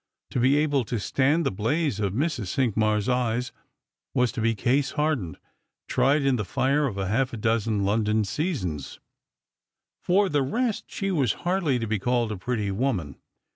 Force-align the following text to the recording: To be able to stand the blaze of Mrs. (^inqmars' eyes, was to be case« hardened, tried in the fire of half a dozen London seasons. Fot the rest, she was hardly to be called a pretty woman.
To 0.31 0.39
be 0.39 0.57
able 0.57 0.83
to 0.85 0.99
stand 0.99 1.45
the 1.45 1.51
blaze 1.51 1.99
of 1.99 2.11
Mrs. 2.11 2.73
(^inqmars' 2.73 3.07
eyes, 3.07 3.51
was 4.15 4.31
to 4.31 4.41
be 4.41 4.55
case« 4.55 4.93
hardened, 4.93 5.37
tried 5.87 6.23
in 6.23 6.37
the 6.37 6.43
fire 6.43 6.87
of 6.87 6.95
half 6.95 7.33
a 7.33 7.37
dozen 7.37 7.85
London 7.85 8.23
seasons. 8.23 8.99
Fot 10.01 10.31
the 10.31 10.41
rest, 10.41 10.85
she 10.89 11.11
was 11.11 11.33
hardly 11.45 11.77
to 11.77 11.85
be 11.85 11.99
called 11.99 12.31
a 12.31 12.37
pretty 12.37 12.71
woman. 12.71 13.17